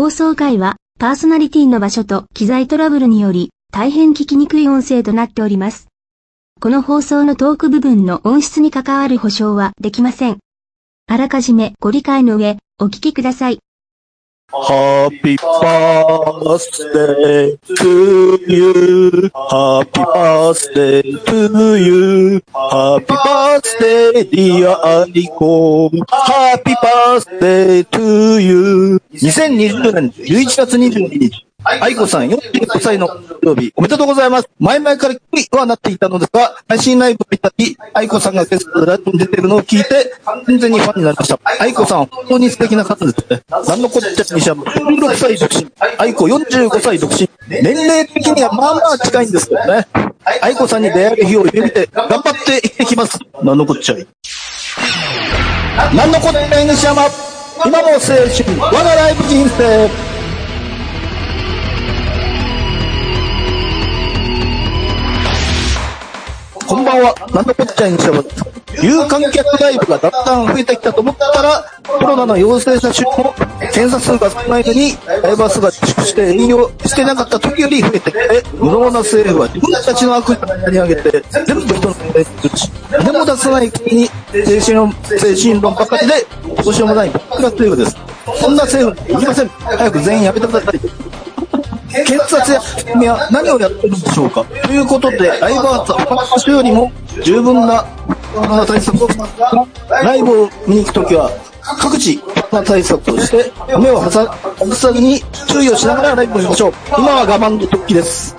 [0.00, 5.88] 放送回は、パーソナリティの場所と機材トラブルにより、大変聞きにくい音声となっております。
[6.58, 10.38] この放送のトーク部分の音質に関わる保証はできません。
[11.06, 13.58] あらかじめご理解の上、お聞きください。
[14.52, 15.36] Happy
[16.42, 19.30] birthday to you.
[19.50, 22.40] Happy birthday to you.
[22.52, 25.90] Happy birthday dear Aniko.
[26.10, 28.98] Happy birthday to you.
[29.14, 31.49] 2020年11月22日。
[31.64, 33.08] 愛子さん45歳の
[33.42, 34.48] 曜日、おめでとうございます。
[34.58, 35.20] 前々から気
[35.52, 41.38] にはなっていたのですが、配信ライブを見たり、愛子さんがゲストでライブに出てるのを聞いて、完全にファンになりました。
[41.60, 43.42] 愛子さん本当に素敵な方ですね。
[43.66, 45.66] 何のこっちゃにしゃ16歳独身。
[45.98, 47.28] 愛子45歳独身。
[47.48, 49.86] 年齢的にはまあまあ近いんですけどね。
[50.40, 53.18] 愛子さんに出会える日を夢見て、頑張って生きてきます。
[53.42, 54.06] 何のこっちゃい。
[55.94, 57.02] 何のこっちゃい西山。
[57.66, 60.09] 今も青春、我がライブ人生。
[66.70, 67.12] こんばんは。
[67.34, 68.22] なんだこっちゃいにしても、
[68.80, 73.34] 有観客ライブがだんだん増えてきたと思ったら、コロナの陽性者数も
[73.74, 86.24] 検査数が少ないのに、ライバー数が自粛して営業してなかった時より増えてきて、無能な政府は自分たちの悪意をに上げて、全部人の問題にするし、何も出さない国に精神論、精神論ばかりで、
[86.62, 87.96] どうしようもない、僕が政府です。
[88.40, 89.48] そんな政府、いきません。
[89.48, 91.09] 早く全員やめてください。
[91.90, 92.60] 検察や
[92.92, 94.44] 君は何をやってるんでしょうか？
[94.44, 97.84] ということで、ライブアーツはよりも十分な
[98.66, 99.08] 対策を、
[99.90, 101.30] ライブを見に行くときは、
[101.62, 104.26] 各地な対策をして、目を外
[104.74, 106.72] さずに注意をしながらライブを見ましょう。
[106.96, 108.36] 今は我慢の時です。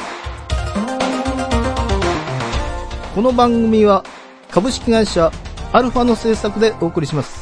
[3.13, 4.03] この番組は、
[4.49, 5.31] 株式会社
[5.73, 7.40] アルファの制作でお送りします。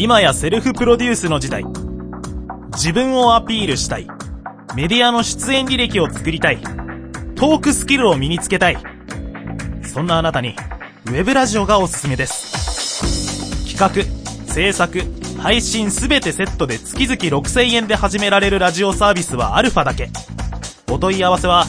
[0.00, 1.64] 今やセルフプロデュースの時代。
[2.74, 4.06] 自分をアピールしたい。
[4.76, 6.58] メディアの出演履歴を作りたい。
[7.34, 8.78] トークスキルを身につけたい。
[9.82, 10.54] そんなあなたに、
[11.06, 13.76] ウェブラジオがおすすめです。
[13.76, 13.90] 企画、
[14.46, 15.02] 制作、
[15.42, 20.10] 配信すべてセットで月々6000円で始められるラジオサービスはアルファだけ。
[20.88, 21.66] お問い合わせは、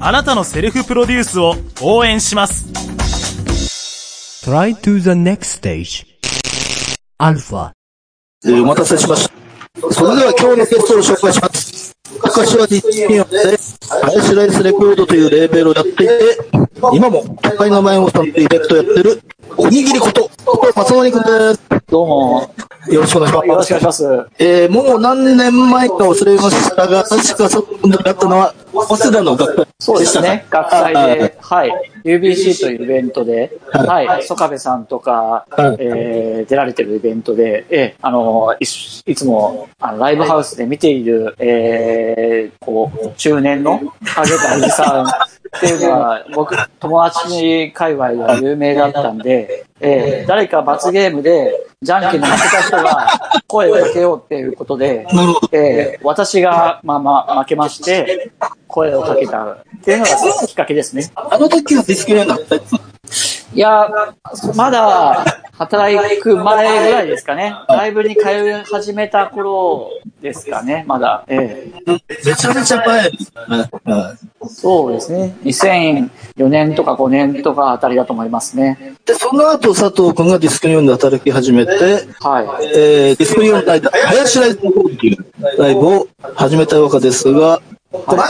[0.00, 2.66] あなたのセルフプロデュースを応援します。
[4.44, 6.06] Try to the next stage.
[7.18, 7.72] アルファ。
[8.44, 9.92] えー、お待たせしました。
[9.92, 11.92] それでは今日のゲストを紹介します。
[12.14, 13.38] 昔はディスピオンで、
[13.88, 16.38] ハイスライスレコードというレーベルをやっていて、
[16.92, 19.22] 今も都会の前をさんというイベントをやってる、
[19.56, 20.30] おにぎりこと、
[20.74, 21.60] 松森くんです。
[21.88, 22.54] どうも。
[22.88, 23.48] よろしくお願いします。
[23.48, 24.26] よろしくお願いします。
[24.38, 30.46] えー、もう何年前か忘れましたが、確かそこになったのは、早稲田の学会そうですね。
[30.50, 31.72] 学祭で、はい。
[32.04, 34.06] UBC というイベントで、はい。
[34.06, 53.08] はい、曽我部さんとか、はい、えー、出られてるイベントで、えー、あのい、いつも、あの、ライブハウスで見ている、えー、こう、中年の影田おじさんっていうのは、僕、友達界隈では有名だったんで、えー、誰か罰ゲームで、じゃんけんに負けた人が
[53.46, 55.06] 声をかけようっていうことで、
[55.52, 58.30] えー、私が、まあまあ、負けまして、
[58.66, 59.44] 声をかけた。
[59.44, 61.10] っていうのがきっかけですね。
[61.14, 62.88] あの時はディスクレーナー
[63.58, 63.90] いや、
[64.54, 65.24] まだ
[65.54, 67.56] 働く前ぐらいですかね。
[67.68, 69.90] ライブに通い始めた頃
[70.22, 71.24] ですかね、まだ。
[71.26, 71.92] ええ。
[72.24, 73.10] めちゃめちゃ前
[74.46, 75.34] そうですね。
[75.42, 78.94] 2004年とか5年とかあたりだと思いますね。
[79.04, 81.72] で、その後佐藤君がディスクニオンで働き始めて、
[82.20, 82.66] はい。
[82.76, 85.26] えー、ディスクニオンライブ、林ライブの方っていう
[85.58, 87.60] ライブを始めたわけですが、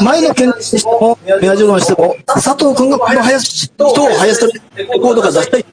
[0.02, 4.46] 前の件にしても、宮城にしても、佐藤君がこの林、人を林
[4.76, 5.64] レコードが出したい。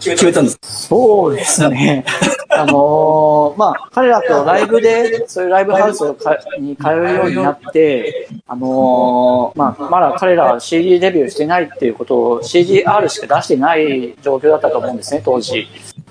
[0.00, 2.04] 決めたんですそうですね。
[2.48, 6.00] あのー、まあ、彼らとライブで、そういうライブハウス
[6.58, 15.66] に通うようになって、あのー、まあ、まだ彼らは CD デビューしてないっていうことを CDR しか出してない状況だったと思うんですね、当時。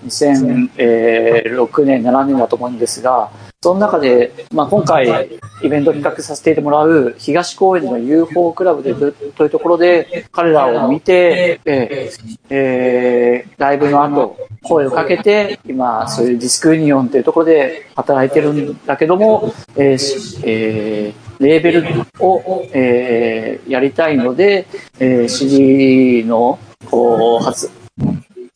[0.10, 3.30] 2006年、7年だと思うんですが、
[3.62, 5.28] その中で、まあ、今回
[5.64, 21.84] イベント企画させてもらう東公園の UFO クラブでというところで彼らを見て、えーえー、ライブの後声をかけて今そういうディスクユニオンというところで働いてるんだけども、えーえー、レーベル
[22.22, 24.68] を、えー、やりたいので、
[25.00, 26.60] えー、CD の
[26.90, 27.70] こう発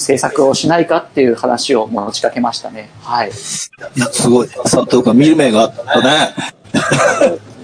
[0.04, 2.90] 制作をしないかっていう話を持ちかけましたね。
[3.02, 3.30] はい。
[3.30, 4.50] いや、すごい。
[4.50, 6.34] 佐藤君、見る目があったね。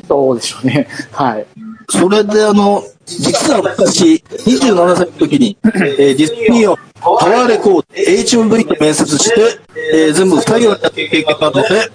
[0.08, 0.88] どうでしょうね。
[1.12, 1.46] はい。
[1.90, 9.60] それであの、実は私、27歳の時に、えーディズニーをパワーレコード、HMV と面接して、
[9.94, 11.92] えー全部不採用になった経験があるので、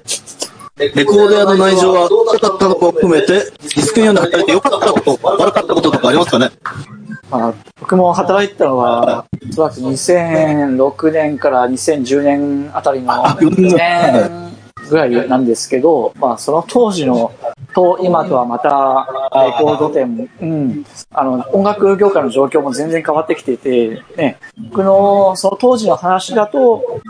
[0.76, 6.50] レコード屋の内情はどうだったのかを含めて、ディスクユニオンで働いて良かったこと、悪かったこととかありますかね？
[7.30, 14.52] まあ、僕も働いてたのは、おそらく2006年から2010年あたりの4年
[14.88, 17.32] ぐらいなんですけど、まあ、その当時の、
[17.72, 18.68] と今とはまた、
[19.44, 24.38] レコード店、うん、あの、音楽業界の状況も全然変わってきてて、ね、
[24.70, 27.00] 僕のその当時の話だと、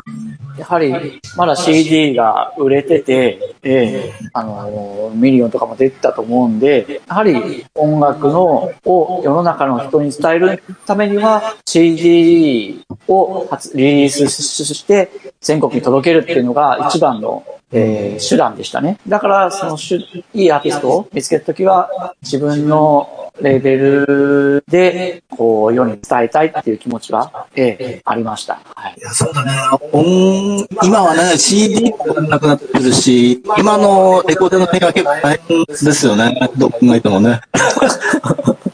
[0.57, 15.11] やはり、まだ CD が売れてて、ええあの、ミリオンとかも出てたと思うんで、やはり音楽の、を世の中の人に伝えるためには、CD を発リリースして、
[15.45, 18.99] 全国に届けるっていうのが一番の、えー手段でしたね。
[19.09, 19.99] だから、そのしゅ、
[20.33, 28.61] いいアーティストを見つけたときは、自分のレベルで、こう、世に伝えたいっていう気持ちは、ええありました。
[28.77, 29.01] はいい。
[29.01, 29.51] や、そうだね。
[29.93, 36.51] 音、今はね、CD もなくなってるし、今のレコードの手が結構大変ですよね。
[36.57, 37.41] どう考えてもね。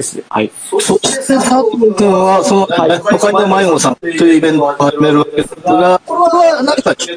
[0.00, 0.24] ですね。
[0.28, 0.50] はい。
[0.64, 7.16] そして佐藤君は、その、都会の迷子さんというイベントを始めるわけですが、これは何かきっ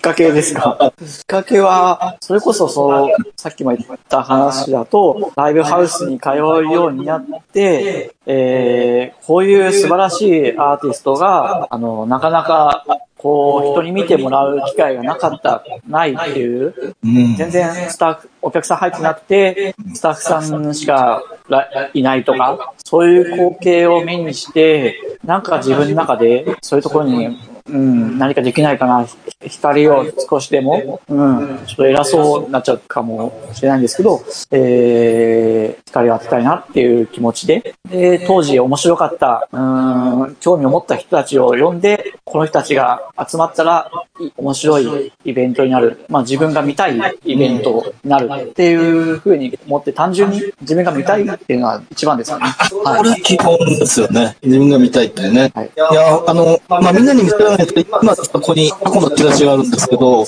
[0.00, 6.34] かけですかきっかけは、それこそそう、さっきも言った話だと、ライブハウスに通う
[6.70, 12.84] ようになって、えー、こういう素晴らしいアーティストが、あの、なかなか、
[13.20, 17.36] こう、人に見てもらう機会がなかった、ないっていう、うん。
[17.36, 27.38] 全然スタッフ、お客さん入ってなくて、スタッフさんしからいないとか、そういう光景を目にして、なんか自分の中で、そういうところに、
[27.70, 29.06] うん、何かできないかな、
[29.46, 34.20] 光を少しでも、うん、ちょっと偉そうになっちゃうかもしれないんですけど、
[34.50, 43.90] えー、光を当てたいなっていう気持ちで、で、当時面白かった、うん、興味を持った人たちを呼んで、この人たちが集まったら、
[44.20, 46.04] い面白いイベントになる。
[46.08, 52.44] まあ自分が見たいイベントになるっていうふうに思って、単純に自分が見たいっていうのは一番ですかね。
[52.84, 54.36] はこれ基本ですよね。
[54.42, 55.50] 自分が見たいってね。
[55.54, 60.26] はいいや、あの、まあ、みんなに見せられないですけど、今、ここに過去のチラシがあるんですけど、こ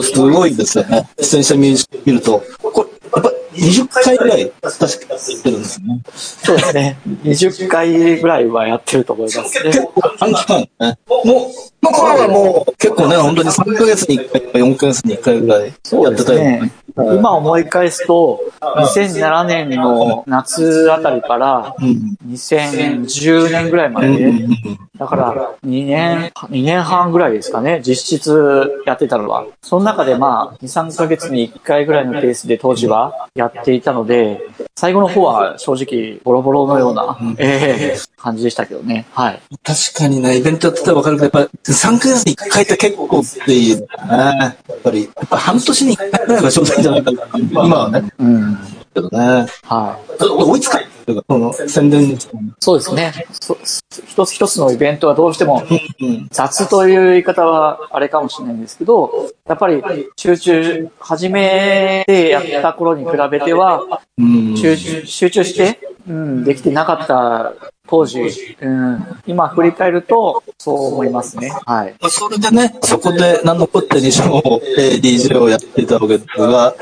[0.00, 1.08] れすごいですよね。
[1.20, 6.02] 出演者見見ると、これ、やっぱ20回ぐらい、確かやってるんですよね。
[6.04, 6.10] い。
[6.14, 6.98] そうですね。
[7.24, 9.70] 20回ぐらいはやってると思いますね。
[9.70, 10.98] 結構短期間ね。
[11.06, 16.72] もう、の頃はもう結構ね、本当に3ヶ月に1回とか4ヶ月に1回ぐらいやそうってたよね。。
[16.96, 22.16] 今思い返すと、2007年の夏あたりから、うん。
[22.28, 24.32] 2010年ぐらいまで、
[24.96, 29.44] だから2年、2年半ぐらいですかね、実質やってたのは。
[29.62, 34.40] その中でまあ、2、3ヶ月に1回ぐらいのペースで当時はやっていたので、
[34.76, 39.04] 最後の方は正直ボロボロのような、ええ感じでしたけどね。
[39.12, 39.40] はい。
[39.62, 43.86] 確かにね、イベントやってたらわかるけど、やっぱ3ヶ月に1回って結構っていうね。
[44.08, 47.26] やっぱり、やっぱ半年に1回ぐらいが正直じゃないかな。
[47.38, 48.12] 今はね。
[48.18, 48.58] うん。
[48.94, 49.46] けどね。
[49.64, 50.24] はい。
[50.24, 52.18] 追いつかないっていうか、その宣伝に
[52.60, 53.12] そうですね。
[53.32, 53.58] そ
[54.06, 55.62] 一つ一つのイベントはどうしても
[56.00, 56.28] うん。
[56.30, 59.82] 雑という言い方はあれかもしれないんですけど、やっぱり
[60.16, 64.56] 集中、初めてやった頃に比べては、うん。
[64.56, 67.54] 集中集中して、うん、できてなかった
[67.86, 71.50] 当時、うん、今振り返ると、そう思いますね。
[71.66, 71.94] はい。
[72.08, 74.42] それでね、そこで何のこってにしろ、
[74.78, 76.74] えー DJ をやってたわけですが、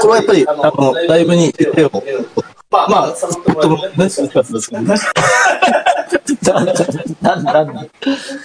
[0.00, 1.90] これはやっぱり、あの、ライブに手を、
[2.70, 4.94] まあ、まあ、ともね、そうですけどね。
[7.20, 7.86] な、な、な、な、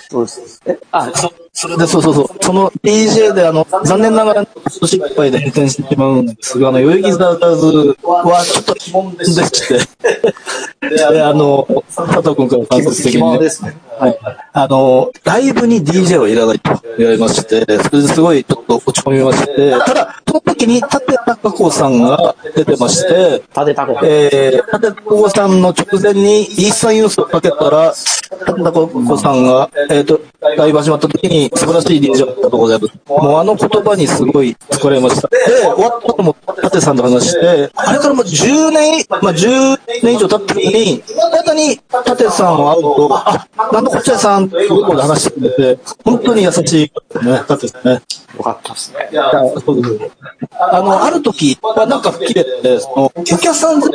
[0.10, 0.62] そうです。
[0.66, 2.28] え、あ、そそれで、そうそうそう。
[2.42, 9.78] その DJ で、あの、残念ながら、今年いっぱいで閉店してしまうんですが、あの、代々木ザーターズはちょっと疑問でして、
[10.90, 13.78] で、あの、佐藤君から間接的疑にね、問ですね。
[14.00, 14.20] はい。
[14.54, 24.00] あの、ライブに DJ はいらないと言われまして、それですごいちょっと落ち込みまして、ただ、その時に立高子さんが出てまして、立てたこ。
[24.04, 30.20] えー、立子さんの直前にイースタンユースをかけたら、立高子さんが、えっ、と、
[30.58, 32.94] ライブ始まった時に素晴らしい DJ だったとございます。
[33.08, 35.28] もうあの言葉にすごい疲れました。
[35.28, 48.02] で、終わった後も立さんと話して、あれからもう10年、まあ10年以上経ってるのに、新たに立さんを会うと、あ、なんとこっちゃさん話してくれて、本当に優しいですね。
[48.38, 49.10] よかったですね。
[49.12, 49.32] いや
[49.66, 50.12] そうです
[50.60, 53.88] あの、ある時はなんか吹っ切れて、その、お客さんの、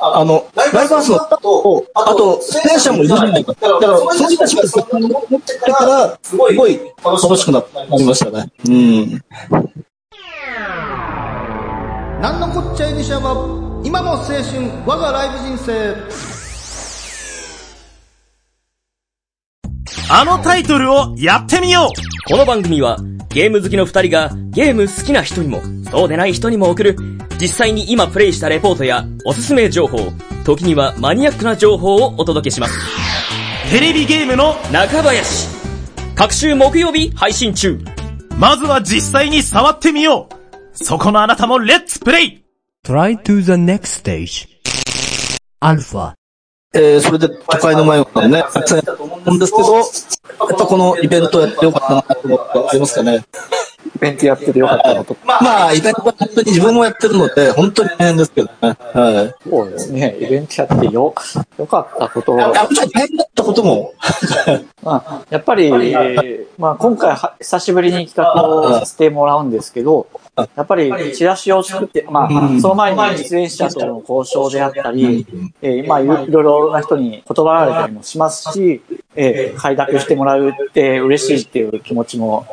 [0.00, 1.20] あの、ライブハウスの
[1.94, 3.52] あと、出演者もいるじゃないか。
[3.52, 7.62] だから、その人たちがそこに持ってから、すごい楽しくな
[7.96, 8.50] りましたね。
[8.66, 9.22] うん。
[12.20, 13.32] なんのこっちゃいにしゃば
[13.82, 14.42] 今の青春
[14.84, 16.39] 我がライブ人生
[20.10, 26.96] あのタイトルをやってみようこの番組はゲーム好きの二人がゲーム好きな人にもそうでない人にも送る
[27.40, 30.12] 実際に今プレイしたレポートやおすすめ情報、
[30.44, 32.78] 時にはマニアックな情報をお届けします。
[33.70, 35.48] テレビゲームの中林
[36.16, 37.78] 各週木曜日配信中
[38.36, 42.44] まずは実際に触ってみようそこのあなたもレッツプレイ
[42.84, 44.48] Try to the next stage.
[45.60, 46.19] Alpha.
[46.72, 49.84] えー、それで都会の前をね、たくさんやったと思うんですけど、やっ
[50.38, 53.24] ぱこのイベントやってよかったなと思ってありますかね。
[53.86, 55.16] イベントやっててよかったなと。
[55.24, 58.52] まあ、イベントは本当に自分もやってるので、本当に大変ですけどね。
[58.62, 59.48] はい。
[59.48, 60.16] そうですね。
[60.20, 61.14] イベントやってよ、
[61.58, 63.94] よかったことあ、もちろん大変だったことも、
[64.82, 70.06] まあ、やっぱり、えーまあ、今回は久しぶりに企画をさせてもらうんですけど、
[70.36, 75.26] やっぱりチラシを作って、まあ、その前に出演者との交渉であったり、
[75.60, 78.82] えーまあ、いろいろいろな人に断られたりもしますし、
[79.16, 82.46] えー快諾してもらうって嬉しいっていう気持ちも、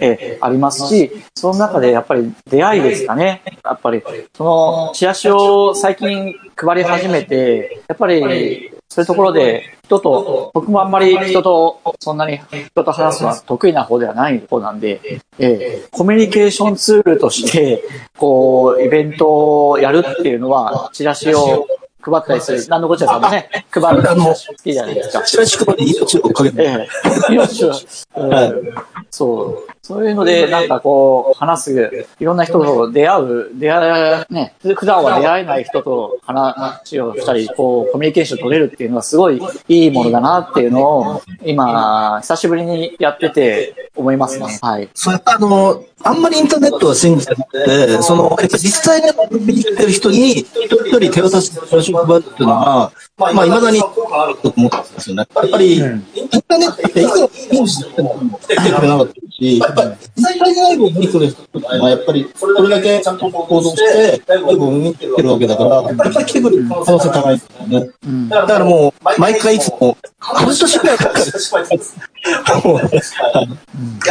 [0.00, 3.42] えーありますし、その中でやっぱり出会いですかね。
[3.64, 4.02] やっぱり、
[4.36, 17.82] そのチラシを最近配り始めて、やっぱり、そういうところで人と、僕もあんまり人と、そんなに人と話すのは得意な方ではない方なんで、えーコミュニケーションツールとして、
[18.16, 21.66] こう、イベントをやるっていうのは、チラシを
[22.08, 22.66] 配ったりする。
[22.68, 25.22] 何のこっちゃさんもね、配るの好きじゃないですか。
[25.22, 26.88] チラシ配り命をかけて、え
[27.30, 27.34] え。
[27.34, 27.72] 命を、
[28.16, 28.74] うん
[29.10, 29.77] そう。
[29.88, 44.58] そういうので、なんかこう、話す、いろんな人と出会う、出会い、ね、普段は出会えない人と話をしたり、こう、コミュニケーション取れるっていうのはすごいいいものだなっていうのを、今、久しぶりにやってて思いますね。
[44.60, 44.90] はい。
[44.92, 55.26] そうやっぱあの、あんまりインターネットは信じてなくて、その、やっぱ実際ね、見に来てる人に、一人一人手渡してチラシを配るっていうのが、まあ、未だに効果あると思ったんですよね。
[55.34, 55.82] やっぱり、イン
[56.28, 67.90] ターネットっていくらインしても来てくれなかったし、やっぱり実際にライブを見に来る人ってのは、やっぱり、それだけちゃんと行動して、ライブを見てるわけだから、やっぱり来てくる可能性高いですよね。
[68.28, 71.24] だからもう、毎回いつも、半年ぐらいかかる。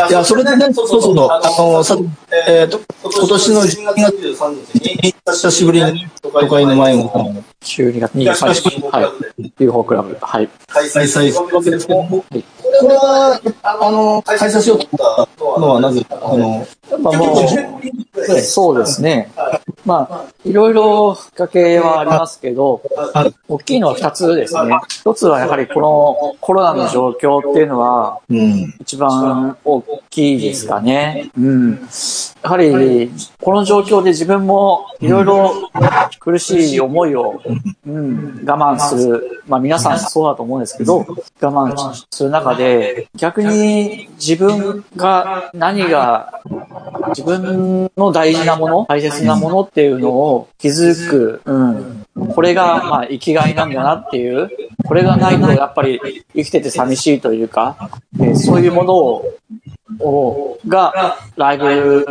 [0.10, 1.98] いや、それでね、そうそうそう、あの、さ、
[2.48, 4.14] えっと、今年の12月
[4.76, 7.10] に、久しぶりに都会の前を
[7.62, 8.82] 12月23日。
[8.90, 9.54] はい。
[9.60, 10.18] UFO クラブ。
[10.22, 10.50] はい。
[10.68, 12.24] 開催するわけですけども、
[12.82, 17.36] これは、あの、開催しようと思ったのはなぜ、あの、やっぱも
[18.36, 19.32] う、そうですね。
[19.86, 22.82] まあ、いろいろきっかけはありますけど、
[23.48, 24.78] 大きいのは二つですね。
[24.90, 28.20] 一つはやはりこのコロナの状況っていうのは、
[28.82, 31.32] 一番大きいですかね。
[31.38, 31.88] うん。
[32.44, 35.70] やはり、この状況で自分もいろいろ
[36.20, 37.42] 苦しい思いを、
[37.86, 39.42] うん、我慢する。
[39.48, 41.06] まあ皆さんそうだと思うんですけど、我
[41.40, 42.67] 慢する中で、
[43.16, 46.42] 逆に自分が何が
[47.10, 52.06] 自分の大事なもの、大切なものっていうのを気づく、うん。
[52.34, 54.50] これが、まあ、生きがいなんだなっていう、
[54.86, 59.34] これがないとやっぱり生きてて寂しいというか、えそういうものを、
[60.00, 62.06] をが、ライブ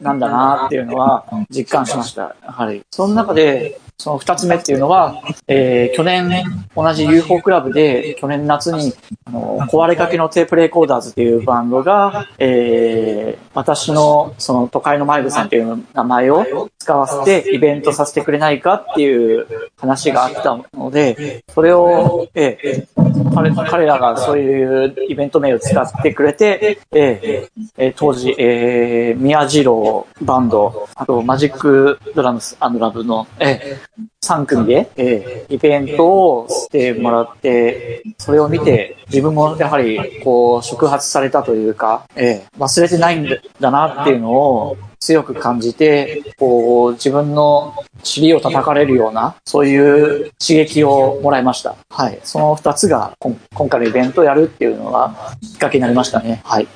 [0.00, 2.36] なんだなっていうのは実感しました。
[2.42, 2.82] はり。
[2.90, 6.30] その中で、その二つ目っていうのは、えー去年、
[6.74, 8.92] 同じ UFO クラブで、去年夏に、
[9.24, 19.46] あの、壊れかけのテープレコーダーズっていうバンドが、えー私の、その、都会の迷子さんっていう名前を使わせて、イベントさせてくれないかっていう
[19.78, 33.78] 話があったので、それを、えー彼彼らがそういうイベント名を使ってくれて、えーえ当時、えー、宮次郎バンド、あとマジックドラムスラブの、え
[34.26, 43.28] 3組で、えーイベントをしてもらって、それを見て、自分もやはり、こう、触発されたというか、えー忘れてないん
[43.60, 51.76] だなっていうのを強く感じて、こう、自分の尻を叩かれるような、そういう刺激をもらいました。
[51.90, 52.18] はい。
[52.24, 56.40] その二つが、今回のイベントをやるっていうのがきっかけになりましたね。
[56.44, 56.66] はい。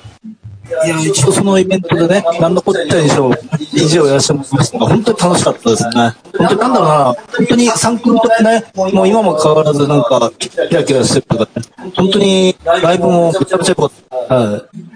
[0.85, 5.91] いや、一度そのイベントでね、なんのこっちゃにしろ、DJ をやらせてもらいましたが、本当に楽しかったですね。
[6.37, 13.91] 本当になんだろうな、本当にサンクルとかね、もう今も変わらずなんか、キラキラしてるとかね、本当にライブもめちゃめちゃ良かっ
[14.29, 14.35] た。
[14.35, 14.91] はい。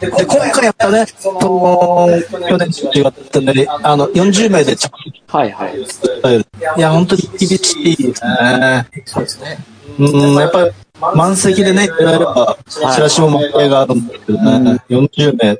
[0.00, 2.08] で、今回やったね、その、
[2.48, 4.90] 去年違ったんで、あの、40名で着
[5.28, 5.80] はいはい。
[5.80, 8.86] いや、本当に厳しいですね。
[9.04, 9.58] そうですね。
[9.98, 10.70] うん、やっぱり
[11.14, 15.58] 満席でね、やれば、チラシも満点があるんですけどね、40名。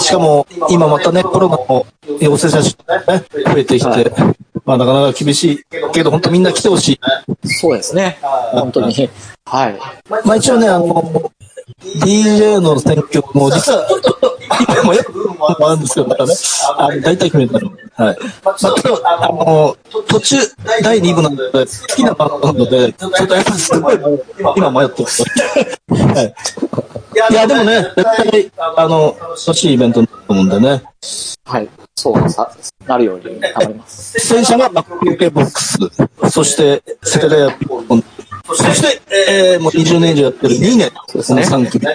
[0.00, 1.86] しかも、今またね、コロナの
[2.20, 2.64] 陽性者ね、
[3.46, 4.12] 増えてきて、
[4.64, 7.48] まあなかなか厳しいけど、本当みんな来てほしい。
[7.48, 8.18] そうですね。
[8.52, 9.10] 本当に。
[9.44, 9.78] はい。
[10.24, 11.32] まあ一応ね、あの、
[11.80, 13.86] DJ の選挙も、実は、
[14.74, 16.34] 今もよく部分もあるんですけど、またね、
[16.76, 17.70] あの大体決めたの。
[17.94, 18.16] はい。
[18.44, 20.36] まあ、ちょっと、あの、途中、
[20.82, 23.98] 第2部なので、好きなバンドなので、ちょっとやっぱすごい、
[24.56, 25.24] 今迷ってます。
[25.88, 26.34] はい。
[27.30, 30.82] いや、でもね、絶対、あの、楽しいイベントになると思うんでね。
[31.44, 31.68] はい。
[31.96, 32.48] そうさ、
[32.86, 34.20] なるように頑張ります。
[34.20, 35.78] 出演者がマック系ボックス、
[36.30, 37.67] そして、世田谷ピッポン、
[38.54, 39.00] そして、
[39.30, 41.86] えー、もう20年以上やってる2年、そうですね3組。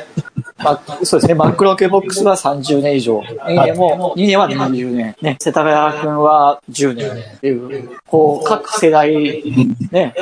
[0.63, 1.33] まあ、そうですね。
[1.33, 3.19] マックロケボックスは30年以上。
[3.19, 5.15] 2年も、2年は20年。
[5.22, 5.38] ね。
[5.39, 9.12] 世田谷君は10年っていう、こう、各世代、
[9.91, 10.13] ね、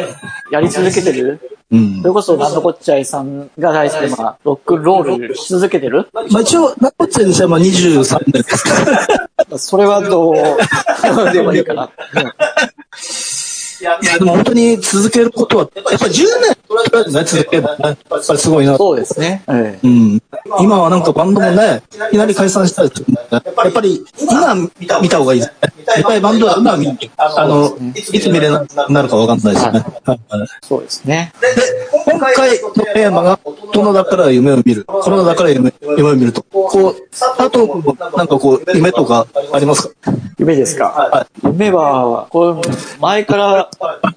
[0.52, 1.40] やり続けてる。
[1.72, 2.14] うんそれ。
[2.14, 6.10] こそ、なんのこっちゃいさんが大好きで、まあ、ロックンロールし続けてる。
[6.14, 8.92] まあ一応、ナポッチェにしてはまあ23年ですか
[9.50, 9.58] ら。
[9.58, 10.36] それはどう、
[11.34, 11.90] でもいいかな。
[13.82, 18.78] いや、でも本当に続けることは、やっぱり10年、とりあえずね、続ければね、やっぱりすごいな。
[18.78, 19.44] そうですね。
[19.50, 20.22] ええうん。
[20.60, 24.56] 今はなんかバンドもね、いきなり解散したりするんで、やっぱり今
[25.02, 25.81] 見た方がいいですね。
[25.96, 26.98] やっぱりバンドは今見る。
[27.18, 29.80] あの、いつ見れなくなるかわかんないですね。
[30.06, 30.20] はい
[30.64, 31.34] そうですね。
[31.42, 31.48] で、
[32.12, 34.86] 今回のテーマが、大人だから夢を見る。
[34.86, 36.44] コロナだから夢夢を見ると。
[36.52, 40.12] こう、佐藤君もなんかこう、夢とかありますか？
[40.38, 41.28] 夢ですか？
[41.44, 43.70] 夢は、これ、前から、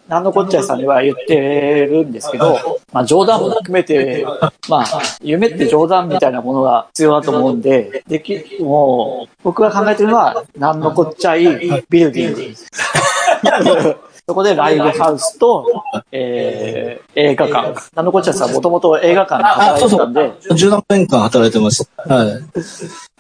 [0.08, 4.26] なんのこっちゃいさんには言ってるんですけど、まあ冗談も含めて、
[4.68, 13.96] まあ、夢って冗談みたいなものが必要だと思うんで、でき、もう、僕が考えてるのは、なんのこっちゃいビルディング。
[14.26, 15.66] そこでライブハウスと、
[16.10, 17.74] えー、映画館。
[17.94, 20.80] なんのこっちゃいさんもともと映画館であ、働そそういうてたんで、。
[20.80, 21.86] 17年間働いてます。
[21.96, 22.42] はい。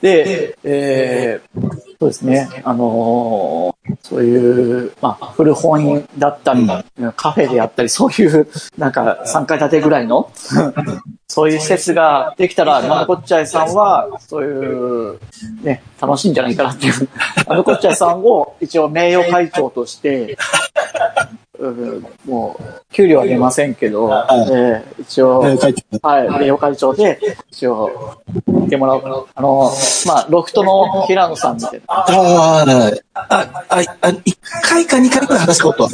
[0.04, 6.66] で、えー、そうですね、あのーそういう、まあ、古本だったり、
[7.16, 10.30] カフェであったり、そういう、なんか、3階建てぐらいの、
[11.28, 15.18] そういう施設ができたら、なんのこっちゃいさんは、そういう、
[15.62, 17.08] ね、楽しいんじゃないかなっていう、
[17.46, 20.34] なんのこっちゃいさんを一応名誉会長として、う
[21.34, 21.38] ん
[22.26, 27.18] もう、給料は出ませんけど、えー一応、はい、名誉会長で、
[27.50, 29.24] 一応、見てもらおうかな。
[29.34, 29.70] あの、
[30.06, 31.80] まあ、ロフトの平野さんみたいな。
[31.88, 32.64] ああ、
[33.14, 35.90] あ、あ、あ、一回か二回くらい話したことは。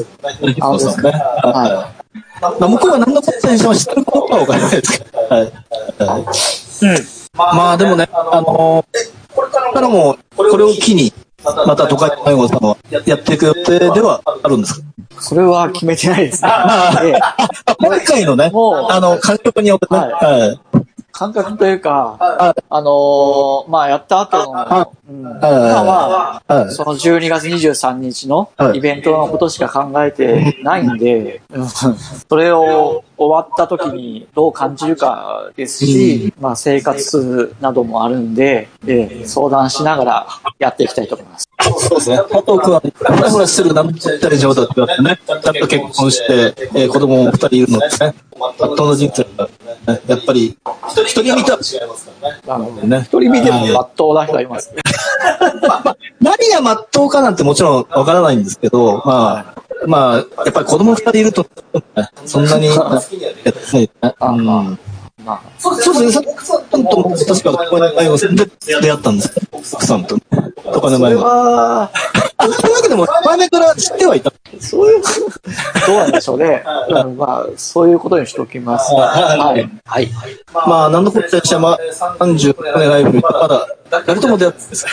[0.60, 1.10] あそうですね。
[1.10, 1.92] は
[2.40, 5.18] まあ、向こうは何のことにしても知ってることはわからないですけど。
[5.18, 5.42] はい。
[5.42, 7.54] はい。
[7.56, 11.12] まあ、でもね、あのー、これからも、これを機に、
[11.44, 14.84] また都会の迷子さんはやっていく予定ではあるんですかい。
[15.18, 16.50] それは決めてないですね。
[17.78, 20.60] 今回のねあの、監督によってね、はいはい。
[21.20, 26.72] 感覚というか、あのーまあ、やった後の、うん、今は、はい。
[26.72, 28.78] その12月23日のはい。
[28.78, 31.68] イベントのことしか考えてないんで、うん。
[31.68, 40.26] それを終わった時にどう感じるかですし、まあ生活などもあるんで、ええ相談しながら
[40.58, 41.50] やっていきたいと思います。
[41.80, 42.16] そうですね。
[42.16, 48.14] 佐藤君は、ふらふらしてるなったり上手だってね、ちゃんと結婚して、えー子供も二人いるのですね。
[48.38, 49.50] まっとうな人生が、ね、
[50.06, 50.56] やっぱり、
[50.88, 51.58] 一人見た、
[52.48, 53.00] あのね。
[53.00, 54.72] 一人見てもまっとうな人がいます。
[56.20, 61.46] 何がまっとうかなんてもちろんわからないんですけど、まあ、まあ、やっぱり子供二人いると、
[62.26, 62.76] そんなに、やっ
[63.06, 64.14] てないね。
[64.20, 64.78] うん
[65.24, 66.26] まあ、そうですね。
[66.26, 68.28] 奥さんとも確か、この前をで
[68.64, 69.42] 出会ったんですよ。
[69.52, 70.18] 奥さんと。
[70.72, 71.90] とかの前は。
[72.36, 74.32] あそういうわけでも、前々から知ってはいた。
[74.60, 75.02] そういう、
[75.86, 76.62] どうなんでしょうね。
[76.88, 78.92] うんまあ、そういうことにしておきます。
[78.94, 79.70] はい。
[79.84, 80.08] はい。
[80.52, 81.76] まあ、なんのこっちゃいしゃま、
[82.18, 83.66] 30年ライブ、まだ、
[84.06, 84.86] 誰とも出会ってです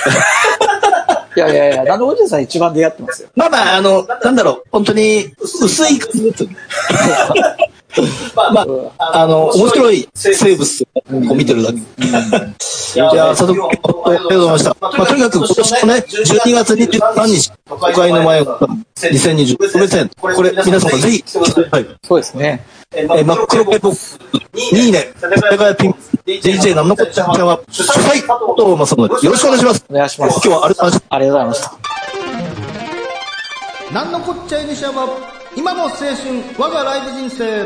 [1.36, 3.30] いやいやいや、なんでおじいさん一番出会ってますよ。
[3.36, 6.48] まあまあ、あの、なんだろう、本当に、薄い感じです。
[8.36, 8.66] ま
[8.98, 10.88] あ、あの、面白い生物
[11.32, 11.80] を見てるだけ。
[12.94, 14.78] じゃあ、佐藤君、ありがとうございました。
[14.82, 18.46] まあ、とにかく今年もね、12月23日、都会の前を、
[18.96, 21.24] 2020特別編、これ、皆様ぜひ、
[21.72, 21.86] はい。
[22.04, 22.66] そうですね。
[22.96, 24.20] えー、真っ黒ペポ、2
[24.56, 29.02] 位で、世界ピン DJ なんのこっちゃんは、主催、佐藤正。
[29.02, 29.86] よろしくお願いします。
[29.90, 30.40] お願いします。
[30.48, 31.72] 今日はあれ、あれ、ありがとうございました。
[33.94, 35.08] なんのこっちゃいにしゃば、
[35.58, 36.06] 今の青春、
[36.60, 37.66] 我がライブ人生。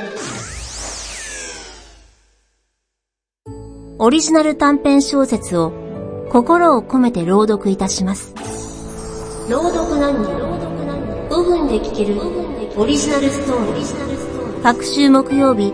[3.99, 5.73] オリジナル短編小説を
[6.31, 8.33] 心を込めて朗読いたします。
[9.49, 10.31] 朗読何人
[11.31, 12.17] ？5分で聞ける
[12.77, 14.63] オリジナルストーリー。
[14.63, 15.73] 各週木曜日、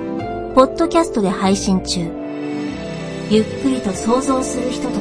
[0.56, 2.00] ポッドキャストで配信中。
[3.30, 5.00] ゆっくりと想像するひとと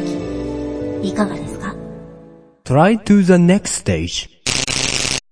[1.00, 1.74] き、いかがですか
[2.66, 4.29] ？Try to the next stage.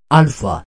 [0.08, 0.63] Alpha.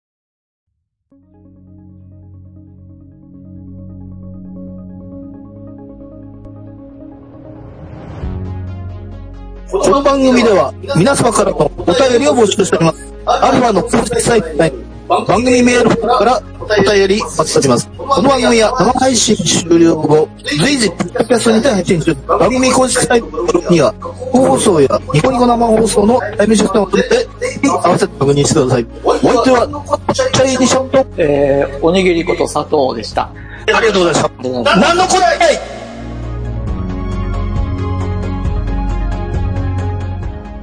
[9.73, 13.12] この番組では皆様からのお便りを募集しております。
[13.25, 14.71] アルファの公式サイト内
[15.07, 17.89] 番組メールからお便りお待ちしております。
[17.97, 22.13] この番組は生配信終了後、随時、ポッドキャストにて配信中。
[22.27, 27.27] 番組公式サイトには、放送やニコニコ生放送のタイムシフトを取って、
[27.67, 28.86] 合わせて確認してください。
[29.03, 33.23] お相手は、ちっちゃいにしょと、えー、おにぎりこと佐藤でした。
[33.23, 34.25] ありがとうございました。
[34.25, 35.83] ありがとうござい